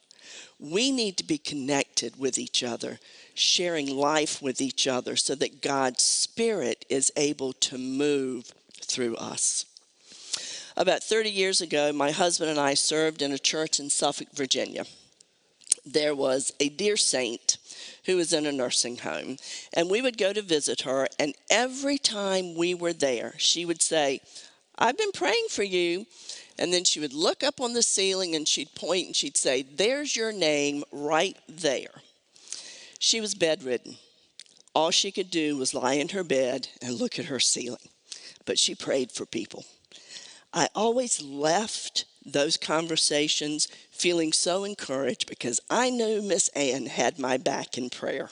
We 0.59 0.90
need 0.90 1.16
to 1.16 1.24
be 1.24 1.38
connected 1.38 2.18
with 2.18 2.37
each 2.37 2.62
other, 2.62 3.00
sharing 3.33 3.96
life 3.96 4.42
with 4.42 4.61
each 4.61 4.87
other 4.87 5.16
so 5.16 5.35
that 5.37 5.62
God's 5.62 6.02
Spirit 6.02 6.85
is 6.90 7.11
able 7.16 7.54
to 7.54 7.78
move 7.78 8.52
through 8.83 9.16
us. 9.16 9.64
About 10.76 11.02
30 11.02 11.30
years 11.30 11.62
ago, 11.62 11.90
my 11.90 12.11
husband 12.11 12.50
and 12.50 12.61
I 12.61 12.74
served 12.74 13.22
in 13.22 13.33
a 13.33 13.38
church 13.38 13.80
in 13.80 13.88
Suffolk, 13.88 14.28
Virginia. 14.35 14.85
There 15.87 16.14
was 16.14 16.53
a 16.61 16.68
dear 16.68 16.97
saint 16.97 17.59
who 18.07 18.16
was 18.16 18.33
in 18.33 18.47
a 18.47 18.53
nursing 18.53 18.99
home, 18.99 19.37
and 19.73 19.90
we 19.90 20.03
would 20.03 20.18
go 20.18 20.33
to 20.33 20.42
visit 20.42 20.83
her, 20.83 21.09
and 21.18 21.35
every 21.51 21.99
time 21.99 22.55
we 22.55 22.75
were 22.75 22.92
there, 22.92 23.35
she 23.38 23.64
would 23.64 23.83
say, 23.83 24.20
I've 24.77 24.99
been 24.99 25.12
praying 25.12 25.47
for 25.51 25.62
you. 25.62 26.07
And 26.59 26.73
then 26.73 26.85
she 26.85 27.01
would 27.01 27.12
look 27.12 27.42
up 27.42 27.61
on 27.61 27.73
the 27.73 27.83
ceiling 27.83 28.35
and 28.35 28.47
she'd 28.47 28.75
point 28.75 29.07
and 29.07 29.16
she'd 29.16 29.37
say, 29.37 29.62
There's 29.62 30.14
your 30.14 30.33
name 30.33 30.85
right 30.92 31.37
there. 31.49 32.03
She 32.99 33.20
was 33.20 33.35
bedridden. 33.35 33.97
All 34.75 34.90
she 34.90 35.11
could 35.11 35.31
do 35.31 35.57
was 35.57 35.75
lie 35.75 35.94
in 35.94 36.11
her 36.11 36.25
bed 36.25 36.68
and 36.81 36.94
look 36.94 37.18
at 37.18 37.27
her 37.27 37.40
ceiling. 37.40 37.88
But 38.44 38.59
she 38.59 38.75
prayed 38.75 39.11
for 39.11 39.27
people. 39.27 39.64
I 40.53 40.68
always 40.75 41.20
left 41.23 42.05
those 42.24 42.56
conversations 42.56 43.68
feeling 43.90 44.32
so 44.32 44.64
encouraged 44.64 45.28
because 45.28 45.60
I 45.68 45.90
knew 45.90 46.22
Miss 46.22 46.48
Ann 46.48 46.87
had 46.87 47.18
my 47.18 47.37
back 47.37 47.76
in 47.76 47.90
prayer. 47.90 48.30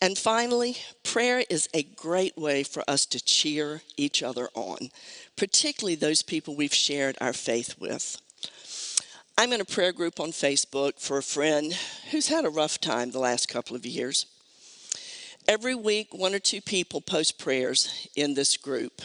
And 0.00 0.18
finally, 0.18 0.76
prayer 1.02 1.44
is 1.48 1.68
a 1.72 1.82
great 1.82 2.36
way 2.36 2.62
for 2.62 2.82
us 2.88 3.06
to 3.06 3.24
cheer 3.24 3.82
each 3.96 4.22
other 4.22 4.48
on, 4.54 4.90
particularly 5.36 5.94
those 5.94 6.22
people 6.22 6.54
we've 6.54 6.74
shared 6.74 7.16
our 7.20 7.32
faith 7.32 7.76
with. 7.78 8.20
I'm 9.38 9.52
in 9.52 9.60
a 9.60 9.64
prayer 9.64 9.92
group 9.92 10.20
on 10.20 10.30
Facebook 10.30 11.00
for 11.00 11.18
a 11.18 11.22
friend 11.22 11.72
who's 12.10 12.28
had 12.28 12.44
a 12.44 12.50
rough 12.50 12.80
time 12.80 13.10
the 13.10 13.18
last 13.18 13.48
couple 13.48 13.74
of 13.74 13.86
years. 13.86 14.26
Every 15.48 15.74
week, 15.74 16.14
one 16.14 16.34
or 16.34 16.38
two 16.38 16.60
people 16.60 17.00
post 17.00 17.38
prayers 17.38 18.08
in 18.14 18.34
this 18.34 18.56
group. 18.56 19.02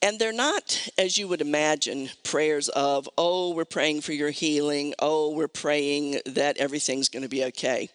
And 0.00 0.18
they're 0.18 0.32
not, 0.32 0.88
as 0.96 1.18
you 1.18 1.26
would 1.28 1.40
imagine, 1.40 2.10
prayers 2.22 2.68
of, 2.68 3.08
oh, 3.18 3.52
we're 3.52 3.64
praying 3.64 4.02
for 4.02 4.12
your 4.12 4.30
healing, 4.30 4.94
oh, 5.00 5.32
we're 5.32 5.48
praying 5.48 6.20
that 6.24 6.56
everything's 6.58 7.08
going 7.08 7.24
to 7.24 7.28
be 7.28 7.44
okay. 7.44 7.88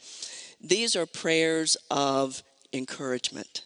These 0.60 0.96
are 0.96 1.06
prayers 1.06 1.78
of 1.89 2.44
encouragement. 2.74 3.63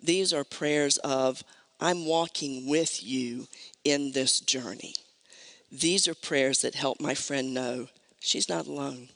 These 0.00 0.32
are 0.32 0.44
prayers 0.44 0.96
of, 0.98 1.42
I'm 1.80 2.06
walking 2.06 2.68
with 2.68 3.02
you 3.02 3.48
in 3.84 4.12
this 4.12 4.38
journey. 4.38 4.94
These 5.70 6.06
are 6.06 6.14
prayers 6.14 6.62
that 6.62 6.74
help 6.74 7.00
my 7.00 7.14
friend 7.14 7.52
know 7.52 7.88
she's 8.20 8.48
not 8.48 8.66
alone. 8.66 9.08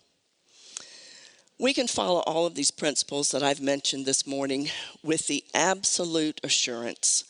We 1.59 1.73
can 1.73 1.87
follow 1.87 2.21
all 2.21 2.47
of 2.47 2.55
these 2.55 2.71
principles 2.71 3.31
that 3.31 3.43
I've 3.43 3.61
mentioned 3.61 4.07
this 4.07 4.27
morning 4.27 4.69
with 5.03 5.27
the 5.27 5.45
absolute 5.55 6.41
assurance 6.43 7.25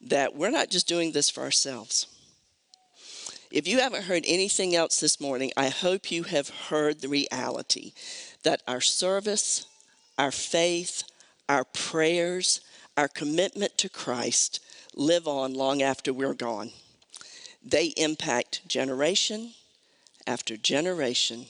that 0.00 0.34
we're 0.34 0.50
not 0.50 0.70
just 0.70 0.88
doing 0.88 1.12
this 1.12 1.30
for 1.30 1.42
ourselves. 1.42 2.06
If 3.50 3.68
you 3.68 3.78
haven't 3.78 4.04
heard 4.04 4.24
anything 4.26 4.74
else 4.74 5.00
this 5.00 5.20
morning, 5.20 5.52
I 5.56 5.68
hope 5.68 6.10
you 6.10 6.24
have 6.24 6.48
heard 6.48 7.00
the 7.00 7.08
reality 7.08 7.92
that 8.42 8.62
our 8.66 8.80
service, 8.80 9.66
our 10.18 10.32
faith, 10.32 11.04
our 11.48 11.64
prayers, 11.64 12.60
our 12.96 13.08
commitment 13.08 13.78
to 13.78 13.88
Christ 13.88 14.60
live 14.94 15.28
on 15.28 15.54
long 15.54 15.82
after 15.82 16.12
we're 16.12 16.34
gone. 16.34 16.70
They 17.64 17.86
impact 17.96 18.68
generation 18.68 19.52
after 20.26 20.56
generation 20.56 21.46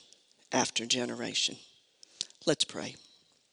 after 0.53 0.87
generation. 0.87 1.57
Let's 2.45 2.65
pray. 2.65 2.97